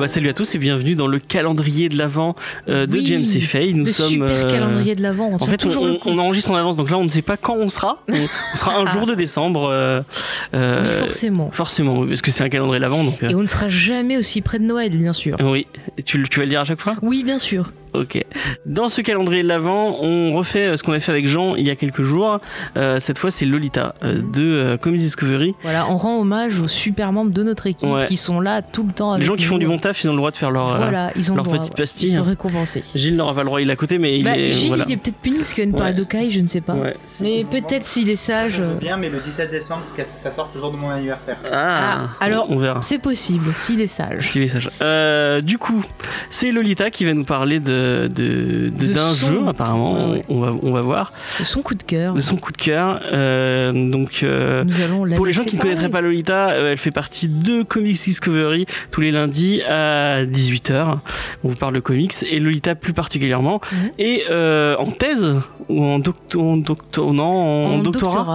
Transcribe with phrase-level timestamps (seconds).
[0.00, 2.34] bah, salut à tous et bienvenue dans le calendrier de l'avant
[2.68, 3.74] euh, de Oui, James et Faye.
[3.74, 4.08] Nous le sommes.
[4.10, 5.32] super euh, calendrier de l'avant.
[5.34, 7.54] En fait, toujours on, on enregistre en avance, donc là, on ne sait pas quand
[7.56, 8.02] on sera.
[8.08, 8.14] On,
[8.54, 9.68] on sera un jour de décembre.
[9.70, 10.00] euh,
[10.54, 11.50] euh, forcément.
[11.52, 13.22] Forcément, parce que c'est un calendrier de l'avant, donc.
[13.22, 15.36] Et on ne sera jamais aussi près de Noël, bien sûr.
[15.40, 15.66] Oui,
[16.04, 16.96] tu, tu vas le dire à chaque fois?
[17.02, 17.70] Oui, bien sûr.
[17.94, 18.22] Ok.
[18.66, 21.66] Dans ce calendrier de l'avant, on refait euh, ce qu'on a fait avec Jean il
[21.66, 22.38] y a quelques jours.
[22.76, 25.54] Euh, cette fois, c'est Lolita euh, de euh, Comics Discovery.
[25.62, 28.06] Voilà, on rend hommage aux super membres de notre équipe Ouais.
[28.06, 30.08] qui sont là tout le temps avec Les gens qui font du bon taf, ils
[30.08, 31.82] ont le droit de faire leur, Voilà, ils ont leur le droit, petite ouais.
[31.82, 32.08] pastille.
[32.10, 32.84] Ils sont récompensés.
[32.94, 34.50] Gilles n'aura pas le droit, il est à côté, mais il Bah, est.
[34.50, 34.84] Gilles, voilà.
[34.86, 35.98] il est peut-être puni parce qu'il va nous parler Ouais.
[35.98, 36.74] d'Okai, je ne sais pas.
[36.74, 36.94] Ouais.
[37.20, 38.60] Mais peut-être s'il est sage.
[38.80, 39.82] Bien, mais le 17 décembre,
[40.22, 41.38] ça sort toujours de mon anniversaire.
[41.52, 42.80] Ah, Ah, alors- on verra.
[42.82, 44.28] C'est possible, s'il est sage.
[44.30, 44.70] S'il est sage.
[44.82, 45.84] Euh, du coup,
[46.28, 49.26] c'est Lolita qui va nous parler de de- de- De d'un son.
[49.26, 50.10] jeu apparemment.
[50.12, 50.24] Ouais.
[50.28, 52.14] On va on va voir De son coup de cœur.
[52.14, 53.00] de son coup de cœur.
[53.12, 54.20] Euh, donc.
[54.22, 54.64] euh,
[55.16, 58.66] Pour les gens qui ne connaîtraient pas Lolita, euh, elle fait partie de Comics Discovery
[58.90, 60.98] tous les lundis à 18h.
[61.44, 63.60] On vous parle de comics et Lolita plus particulièrement.
[63.72, 63.90] Mhm.
[63.98, 65.34] Et en thèse
[65.68, 68.26] ou en, docto- en, docto- non, en, En doctorat,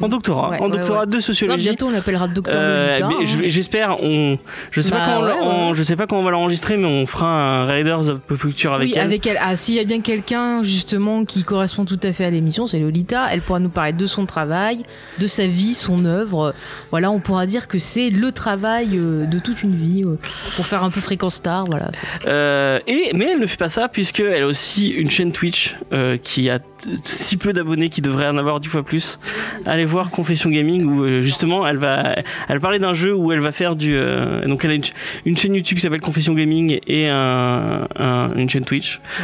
[0.00, 1.06] en doctorat, Ouais, en doctorat ouais.
[1.06, 1.64] de Non, sociologie.
[1.68, 3.08] bientôt on l'appellera docteur Lolita.
[3.08, 3.18] mais hein.
[3.44, 4.38] je- J'espère, on,
[4.70, 7.06] je sais pas Bah quand, on- je sais pas quand on va l'enregistrer, mais on
[7.06, 9.06] fera un Raiders of Pop Culture avec oui, elle.
[9.06, 9.38] avec elle.
[9.40, 12.78] Ah, s'il y a bien quelqu'un justement qui correspond tout à fait à l'émission, c'est
[12.78, 13.26] Lolita.
[13.32, 14.84] Elle pourra nous parler de son travail,
[15.18, 16.54] de sa vie, son œuvre.
[16.90, 20.18] Voilà, on pourra dire que c'est le travail euh, de toute une vie euh,
[20.56, 21.64] pour faire un peu fréquence star.
[21.70, 21.90] Voilà.
[22.26, 25.76] Euh, et mais elle ne fait pas ça puisque elle a aussi une chaîne Twitch
[25.92, 26.58] euh, qui a
[27.04, 29.18] si peu d'abonnés qui devrait en avoir dix fois plus.
[29.66, 32.16] Allez voir Confession Gaming où justement elle va
[32.48, 34.94] elle parlait d'un jeu où elle va faire du euh, donc elle a une, ch-
[35.24, 38.71] une chaîne YouTube qui s'appelle Confession Gaming et un, un- une chaîne Twitch.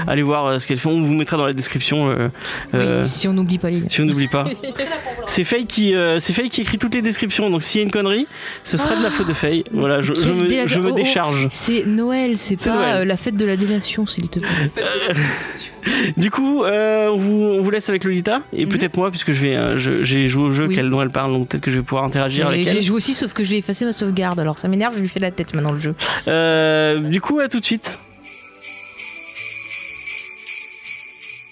[0.06, 0.88] Allez voir euh, ce qu'elle fait.
[0.88, 2.08] On vous mettra dans la description.
[2.10, 2.28] euh,
[2.74, 4.44] euh, Oui, si on n'oublie pas les si on n'oublie pas.
[5.26, 7.50] C'est Faye qui, euh, c'est Faye qui écrit toutes les descriptions.
[7.50, 8.26] Donc s'il y a une connerie,
[8.64, 9.62] ce sera de la faute de Faye.
[9.72, 10.76] Voilà, je, me, délation.
[10.76, 10.96] je me Oh, oh.
[10.96, 11.48] décharge.
[11.50, 12.96] C'est Noël, c'est pas Noël.
[12.96, 14.48] euh, la fête de la délation, s'il te plaît.
[16.16, 18.70] Du coup, euh, on, vous, on vous laisse avec Lolita et Mhm.
[18.72, 20.74] peut-être moi, puisque je vais, euh, j'ai joué au jeu Oui.
[20.74, 22.82] qu'elle, dont elle parle, donc peut-être que je vais pouvoir interagir Mais avec J'ai elle.
[22.82, 24.38] joué aussi, sauf que j'ai effacé ma sauvegarde.
[24.40, 25.94] Alors ça m'énerve, je lui fais la tête maintenant le jeu.
[26.26, 27.98] Euh, du coup, à tout de suite.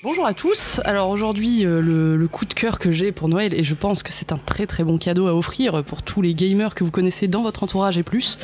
[0.07, 0.81] Bonjour à tous.
[0.85, 4.05] Alors aujourd'hui, euh, le, le coup de cœur que j'ai pour Noël, et je pense
[4.05, 6.93] que c'est un très très bon cadeau à offrir pour tous les gamers que vous
[6.93, 8.39] connaissez dans votre entourage et plus,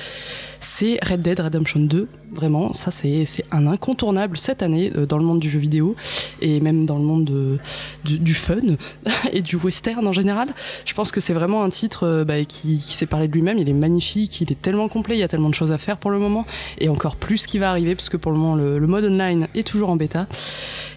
[0.63, 2.09] c'est Red Dead Redemption 2.
[2.31, 5.97] Vraiment, ça c'est un incontournable cette année euh, dans le monde du jeu vidéo
[6.41, 7.59] et même dans le monde de-
[8.05, 8.61] du, fun
[9.33, 10.49] et du western en général.
[10.87, 13.59] Je pense que c'est vraiment un titre euh, bah, qui, s'est parlé de lui-même.
[13.59, 15.99] Il est magnifique, il est tellement complet, il y a tellement de choses à faire
[15.99, 16.47] pour le moment
[16.79, 19.67] et encore plus qui va arriver parce que pour le moment le, mode online est
[19.67, 20.27] toujours en bêta.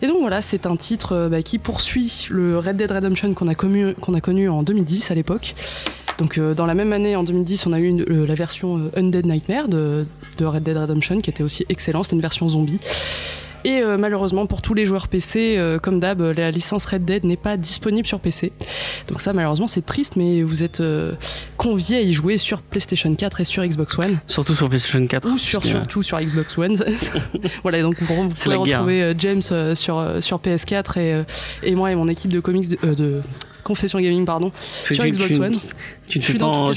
[0.01, 3.47] Et donc voilà, c'est un titre euh, bah, qui poursuit le Red Dead Redemption qu'on
[3.47, 5.55] a connu en 2010 à l'époque.
[6.17, 8.77] Donc euh, dans la même année, en 2010, on a eu une- euh, la version
[8.77, 10.05] euh, Undead Nightmare de,
[10.37, 12.79] de Red Dead Redemption qui était aussi excellente, c'était une version zombie.
[13.65, 17.23] Et euh, malheureusement pour tous les joueurs PC, euh, comme d'hab, la licence Red Dead
[17.23, 18.53] n'est pas disponible sur PC.
[19.07, 21.15] Donc ça malheureusement c'est triste, mais vous êtes euh,
[21.57, 24.19] conviés à y jouer sur PlayStation 4 et sur Xbox One.
[24.27, 25.27] Surtout sur PlayStation 4.
[25.29, 26.77] Ou sur, surtout sur Xbox One.
[27.63, 28.59] voilà, donc vous, pouvez guerre.
[28.81, 31.23] retrouver euh, James euh, sur, euh, sur PS4 et, euh,
[31.63, 33.21] et moi et mon équipe de comics de, euh, de
[33.65, 34.51] Confession Gaming, pardon,
[34.89, 35.57] sur tu- Xbox tu- One.
[36.07, 36.33] Tu tu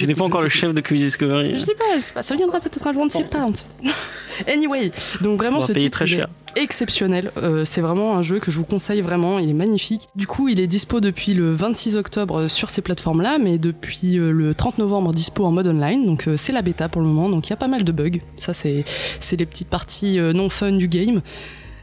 [0.06, 1.54] n'es pas encore le chef de Comics Discovery.
[1.54, 3.46] Je sais pas, je sais pas, ça viendra peut-être un jour, on ne sait pas.
[4.46, 7.32] Anyway, donc vraiment ce titre très est exceptionnel.
[7.36, 9.40] Euh, c'est vraiment un jeu que je vous conseille vraiment.
[9.40, 10.08] Il est magnifique.
[10.14, 14.16] Du coup, il est dispo depuis le 26 octobre euh, sur ces plateformes-là, mais depuis
[14.18, 16.06] euh, le 30 novembre dispo en mode online.
[16.06, 17.28] Donc euh, c'est la bêta pour le moment.
[17.28, 18.20] Donc il y a pas mal de bugs.
[18.36, 18.84] Ça c'est
[19.32, 21.20] les petites parties euh, non fun du game.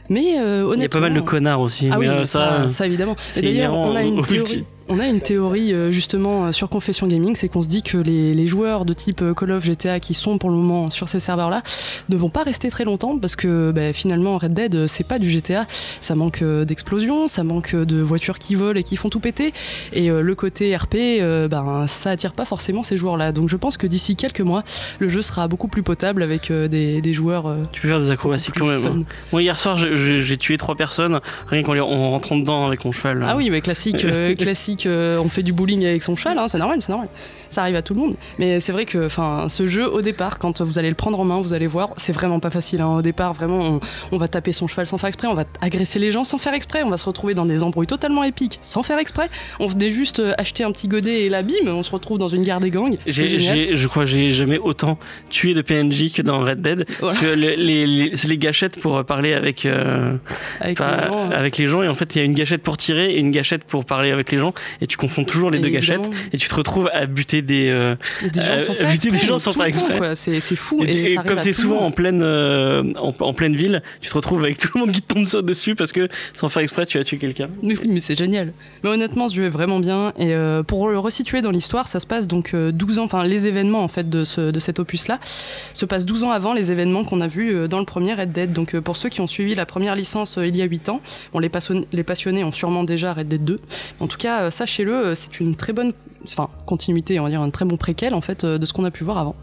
[0.08, 1.88] Mais euh, honnêtement, Il y a pas mal de connards aussi.
[1.92, 3.16] ah mais oui, mais ça, ça, évidemment.
[3.34, 4.64] D'ailleurs, on a une théorie.
[4.88, 7.98] On a une théorie euh, justement euh, sur Confession Gaming, c'est qu'on se dit que
[7.98, 11.08] les, les joueurs de type euh, Call of GTA qui sont pour le moment sur
[11.08, 11.62] ces serveurs-là
[12.08, 15.28] ne vont pas rester très longtemps parce que bah, finalement Red Dead c'est pas du
[15.28, 15.66] GTA,
[16.00, 19.52] ça manque d'explosions, ça manque de voitures qui volent et qui font tout péter
[19.92, 23.32] et le côté RP, euh, ben ça attire pas forcément ces joueurs-là.
[23.32, 24.62] Donc je pense que d'ici quelques mois,
[25.00, 27.46] le jeu sera beaucoup plus potable avec des, des joueurs.
[27.46, 28.82] euh, Tu peux faire des acrobaties quand même.
[28.82, 29.02] fun.
[29.32, 31.18] Moi hier soir j'ai- tué trois personnes
[31.48, 31.74] rien qu'en
[32.10, 33.18] rentrant dedans avec mon cheval.
[33.20, 33.26] là.
[33.30, 34.75] Ah oui, mais classique, euh, classique.
[34.84, 37.08] Euh, on fait du bowling avec son cheval, hein, c'est normal, c'est normal.
[37.48, 38.16] Ça arrive à tout le monde.
[38.38, 41.24] Mais c'est vrai que, enfin, ce jeu au départ, quand vous allez le prendre en
[41.24, 42.80] main, vous allez voir, c'est vraiment pas facile.
[42.82, 42.88] hein.
[42.88, 43.80] Au départ, vraiment, on,
[44.12, 46.52] on va taper son cheval sans faire exprès, on va agresser les gens sans faire
[46.54, 49.30] exprès, on va se retrouver dans des embrouilles totalement épiques sans faire exprès.
[49.60, 52.28] On venait juste euh, acheter un petit godet et la bim, on se retrouve dans
[52.28, 52.96] une guerre des gangs.
[53.06, 54.98] Je crois que j'ai jamais autant
[55.30, 56.84] tué de PNJ que dans Red Dead.
[56.98, 57.14] Voilà.
[57.14, 60.16] Parce que le- les, les- c'est les gâchettes pour parler avec, euh,
[60.60, 61.82] Avec pas- les gens, euh, avec les gens.
[61.82, 64.10] Et en fait, il y a une gâchette pour tirer et une gâchette pour parler
[64.10, 64.52] avec les gens.
[64.80, 67.68] Et tu confonds toujours les Et deux gâchettes et tu te retrouves à buter des.
[67.68, 67.94] euh,
[68.32, 70.16] des gens sans faire buter des exprès, gens sans faire.
[70.16, 70.82] C'est fou.
[70.86, 74.58] et comme c'est souvent en pleine, euh, en, en pleine ville, tu te retrouves avec
[74.58, 77.18] tout le monde qui te tombe dessus parce que sans faire exprès, tu as tué
[77.18, 77.48] quelqu'un.
[77.62, 78.52] Oui, mais c'est génial.
[78.82, 80.12] Mais honnêtement, ce jeu est vraiment bien.
[80.18, 83.24] Et euh, pour le resituer dans l'histoire, ça se passe donc euh, 12 ans, enfin
[83.24, 85.18] les événements en fait de, ce, de cet opus-là
[85.74, 88.52] se passent 12 ans avant les événements qu'on a vus dans le premier Red Dead.
[88.52, 91.00] Donc pour ceux qui ont suivi la première licence il y a 8 ans,
[91.32, 91.50] bon, les,
[91.92, 93.60] les passionnés ont sûrement déjà Red Dead 2.
[94.00, 95.92] En tout cas, sachez-le, euh, c'est une très bonne
[96.66, 98.90] continuité, on va dire un très bon préquel en fait euh, de ce qu'on a
[98.90, 99.36] pu voir avant.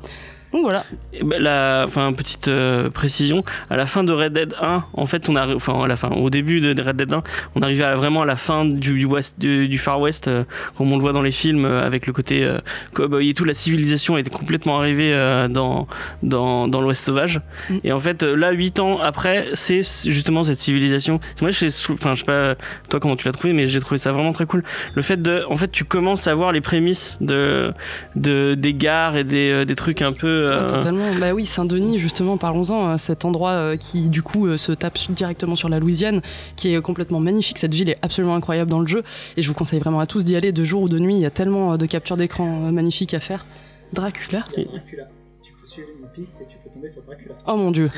[0.53, 0.85] Donc voilà.
[1.23, 5.27] Ben, la, enfin, petite euh, précision, à la fin de Red Dead 1, en fait,
[5.27, 7.23] on arrive, enfin, à la fin, au début de Red Dead 1,
[7.55, 10.43] on arrivait à vraiment à la fin du, du, West, du, du Far West, euh,
[10.77, 12.59] comme on le voit dans les films, euh, avec le côté euh,
[12.93, 15.87] cowboy et tout, la civilisation était complètement arrivée euh, dans,
[16.21, 17.41] dans, dans l'Ouest sauvage.
[17.69, 17.77] Mm.
[17.83, 21.19] Et en fait, euh, là, 8 ans après, c'est justement cette civilisation.
[21.41, 22.55] Moi, je sais, enfin, je sais pas,
[22.89, 24.63] toi, comment tu l'as trouvé, mais j'ai trouvé ça vraiment très cool.
[24.93, 27.71] Le fait de, en fait, tu commences à voir les prémices de,
[28.15, 30.42] de, des gares et des, des trucs un peu.
[30.47, 31.13] Ah, euh, totalement.
[31.19, 32.89] Bah oui, Saint-Denis, justement, parlons-en.
[32.91, 36.21] euh, Cet endroit euh, qui, du coup, euh, se tape directement sur la Louisiane,
[36.55, 37.57] qui est complètement magnifique.
[37.57, 39.03] Cette ville est absolument incroyable dans le jeu.
[39.37, 41.15] Et je vous conseille vraiment à tous d'y aller de jour ou de nuit.
[41.15, 43.45] Il y a tellement euh, de captures d'écran euh, magnifiques à faire.
[43.93, 45.03] Dracula Dracula.
[45.45, 47.35] Tu peux suivre une piste et tu peux tomber sur Dracula.
[47.47, 47.89] Oh mon dieu.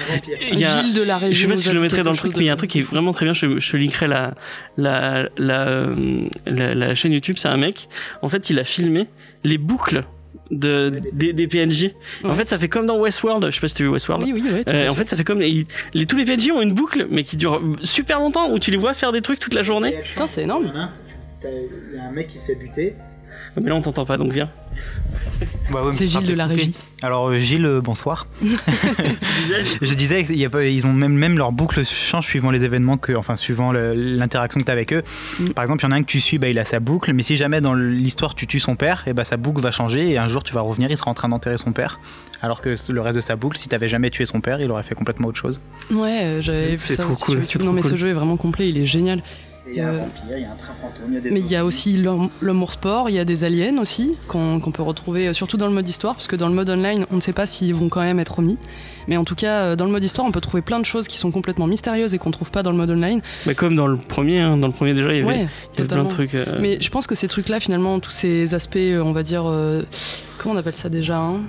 [0.52, 1.34] Il y a- Gilles de la région.
[1.34, 2.58] Je sais pas si je le mettrai dans le truc, mais il y a un
[2.58, 3.34] truc qui est vraiment très bien.
[3.34, 4.34] Je, je linkerai la,
[4.78, 5.88] la, la,
[6.46, 7.38] la, la chaîne YouTube.
[7.40, 7.88] C'est un mec.
[8.22, 9.08] En fait, il a filmé
[9.44, 10.04] les boucles
[10.52, 11.92] de, des, des PNJ.
[12.24, 12.36] En Ouais.
[12.36, 13.46] fait, ça fait comme dans Westworld.
[13.48, 14.24] Je sais pas si tu as vu Westworld.
[14.26, 14.90] Oui, oui, à Euh, fait.
[14.90, 17.38] en fait, ça fait comme les, les- tous les PNJ ont une boucle, mais qui
[17.38, 19.96] dure super longtemps, où tu les vois faire des trucs toute la journée.
[20.04, 20.72] Putain, c'est énorme.
[21.44, 22.94] Il y a un mec qui se fait buter.
[23.62, 24.50] Mais là, on t'entend pas, donc viens.
[25.72, 26.74] Bah ouais, C'est Gilles de la régie.
[27.02, 28.28] Alors euh, Gilles, euh, bonsoir.
[28.42, 33.14] Disais Je disais qu'ils ils ont même, même leur boucle change suivant les événements, que,
[33.18, 35.04] enfin suivant l'interaction que tu as avec eux.
[35.40, 35.50] Mm.
[35.50, 37.12] Par exemple, il y en a un que tu suis, bah, il a sa boucle,
[37.14, 40.12] mais si jamais dans l'histoire tu tues son père, et bah, sa boucle va changer
[40.12, 42.00] et un jour tu vas revenir, il sera en train d'enterrer son père.
[42.42, 44.84] Alors que le reste de sa boucle, si t'avais jamais tué son père, il aurait
[44.84, 45.60] fait complètement autre chose.
[45.92, 47.98] Ouais, euh, j'avais vu C'est ça trop cool, c'est trop Non, mais ce cool.
[47.98, 48.70] jeu est vraiment complet.
[48.70, 49.22] Il est génial.
[49.68, 51.22] Il y a Euh, un vampire, il y a un train fantôme, il y a
[51.22, 51.32] des.
[51.32, 52.02] Mais il y a aussi
[52.42, 55.74] l'amour sport, il y a des aliens aussi, qu'on peut retrouver euh, surtout dans le
[55.74, 58.02] mode histoire, parce que dans le mode online, on ne sait pas s'ils vont quand
[58.02, 58.58] même être remis.
[59.08, 61.08] Mais en tout cas, euh, dans le mode histoire, on peut trouver plein de choses
[61.08, 63.22] qui sont complètement mystérieuses et qu'on trouve pas dans le mode online.
[63.46, 65.78] Mais comme dans le premier, hein, dans le premier déjà, il y avait, Ouais, il
[65.78, 66.36] y avait plein de trucs.
[66.36, 69.44] euh, Mais je pense que ces trucs-là, finalement, tous ces aspects, euh, on va dire,
[69.46, 69.82] euh,
[70.38, 71.42] comment on appelle ça déjà hein?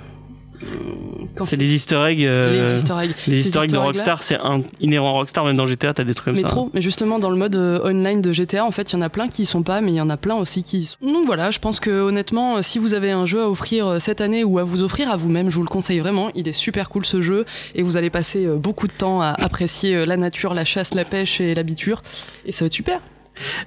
[1.41, 2.23] C'est des easter eggs.
[2.23, 3.11] euh, les easter eggs.
[3.27, 6.13] les easter eggs de Rockstar, c'est un inhérent à Rockstar, même dans GTA, t'as des
[6.13, 6.47] trucs comme Mais ça.
[6.47, 9.01] trop, mais justement dans le mode euh, online de GTA, en fait, il y en
[9.01, 10.85] a plein qui y sont pas, mais il y en a plein aussi qui y
[10.85, 10.97] sont.
[11.01, 14.21] Donc voilà, je pense que honnêtement, euh, si vous avez un jeu à offrir cette
[14.21, 16.29] année ou à vous offrir à vous-même, je vous le conseille vraiment.
[16.35, 17.45] Il est super cool ce jeu
[17.75, 21.39] et vous allez passer beaucoup de temps à apprécier la nature, la chasse, la pêche
[21.41, 22.01] et l'habiture.
[22.45, 22.99] Et ça va être super.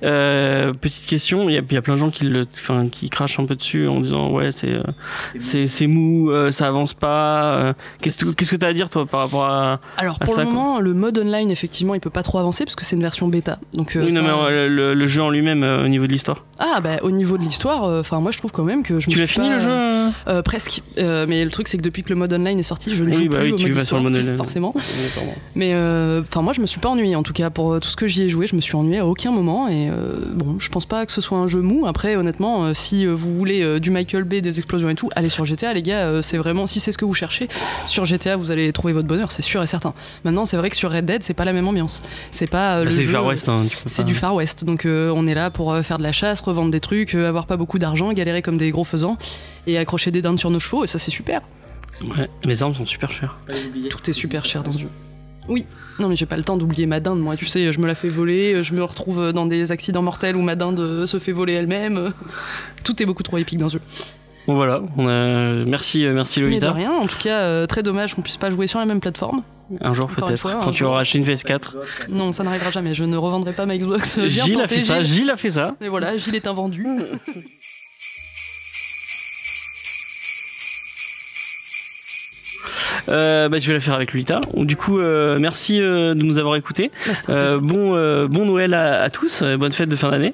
[0.03, 2.89] Euh, petite question, il y, a- il y a plein de gens qui, le, enfin,
[2.89, 4.83] qui crachent un peu dessus en disant ouais c'est euh,
[5.39, 7.55] c'est c'est mou, euh, ça avance pas.
[7.55, 10.35] euh, Qu'est-ce que qu'est-ce que t'as à dire toi par rapport à Alors Ah, pour
[10.35, 12.97] ça, le moment, le mode online, effectivement, il peut pas trop avancer parce que c'est
[12.97, 13.59] une version bêta.
[13.75, 16.13] Donc euh, oui, non, mais, euh, le, le jeu en lui-même euh, au niveau de
[16.13, 16.45] l'histoire.
[16.59, 19.09] ah bah au niveau de l'histoire, euh, enfin moi je trouve quand même que je
[19.09, 19.69] me Tu l'as suis fini pas- le jeu
[20.29, 20.83] euh presque.
[20.99, 23.09] Euh, mais le truc, c'est que depuis que le mode online est sorti, je ne
[23.11, 24.37] Oui, joue bah plus oui, au tu mode vas sur le mode online.
[24.37, 24.75] forcément.
[25.55, 27.17] Mais euh, enfin, moi, je me suis pas ennuyé.
[27.17, 29.07] En tout cas, pour tout ce que j'y ai joué, je me suis ennuyé à
[29.07, 29.69] aucun moment.
[29.69, 29.89] Et
[30.35, 31.87] bon, je pense pas que ce soit un jeu mou.
[31.87, 35.73] Après, honnêtement, si vous voulez du Michael Bay, des explosions et tout, allez sur GTA,
[35.75, 36.23] les gars.
[36.23, 37.49] c'est vraiment, si c'est ce que vous cherchez,
[37.85, 39.95] sur GTA, vous allez trouver votre bonheur, c'est sûr et certain.
[40.25, 42.03] Maintenant, c'est vrai que sur Red Dead, c'est pas la même ambiance.
[42.31, 43.49] C'est pas Bah, le c'est du Far West.
[43.49, 46.41] hein, c'est pas- du Far West, donc on est là pour faire de la chasse,
[46.41, 49.17] revendre des trucs, avoir pas beaucoup d'argent, galérer comme des gros faisans
[49.67, 51.43] et accrocher des dindes sur nos chevaux, et ça c'est super.
[52.03, 53.37] Ouais, les armes sont super chères.
[53.91, 54.89] Tout est super cher dans ce jeu.
[55.49, 55.67] Oui,
[55.99, 57.95] non mais j'ai pas le temps d'oublier ma dinde, moi tu sais, je me la
[57.95, 61.55] fais voler, je me retrouve dans des accidents mortels où ma dinde se fait voler
[61.55, 62.13] elle-même.
[62.85, 63.83] Tout est beaucoup trop épique dans ce jeu.
[64.47, 65.65] Bon voilà, on a...
[65.67, 66.73] merci euh, merci Mais de Lolita.
[66.73, 69.43] rien, en tout cas, euh, très dommage qu'on puisse pas jouer sur la même plateforme.
[69.81, 71.75] Un jour peut-être, quand tu auras acheté une PS4.
[72.09, 74.19] Non, ça n'arrivera jamais, je ne revendrai pas ma Xbox.
[74.27, 75.03] Gilles a fait ça.
[75.03, 75.77] Gilles a fait ça.
[75.81, 76.87] Et voilà, Gilles est invendu.
[83.09, 84.41] Euh, bah, je vais la faire avec Lolita.
[84.57, 86.91] Du coup, euh, merci euh, de nous avoir écoutés.
[87.07, 90.33] Bah, Euh, bon, euh, bon Noël à, à tous, bonne fête de fin d'année.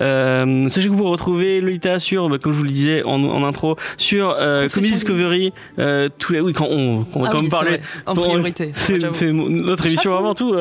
[0.00, 3.44] Euh, sachez que vous retrouvez Lolita sur, bah, comme je vous le disais en, en
[3.46, 5.52] intro, sur euh, Comedy Discovery.
[5.78, 7.80] Euh, tous les, oui, quand on, on va Ah quand oui, même parler.
[8.06, 8.70] en priorité.
[8.74, 10.54] C'est notre émission avant tout.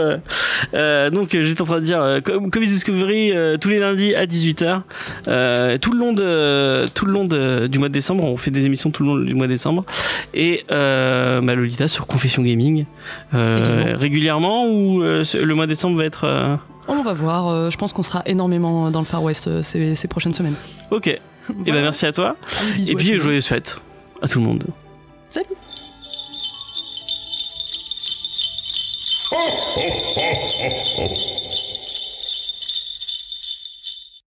[0.74, 4.26] donc j'étais en train de dire euh, Com- Comedy Discovery euh, tous les lundis à
[4.26, 4.82] 18h.
[5.28, 8.52] Euh, tout le long de tout le long de- du mois de décembre, on fait
[8.52, 9.86] des émissions tout le long du mois de décembre.
[10.34, 12.86] Et euh, Lolita sur Confession Gaming
[13.34, 16.56] euh, régulièrement ou euh, le mois de décembre va être euh,
[16.88, 17.48] On va voir.
[17.50, 20.56] euh, je pense qu'on sera énormément dans le Far West euh, ces, ces prochaines semaines.
[20.92, 21.08] Ok.
[21.08, 21.22] Et
[21.72, 22.36] ben merci à toi.
[22.76, 23.80] Allez, Et puis joyeuses fêtes
[24.22, 24.64] à tout le monde.
[25.30, 25.46] Salut.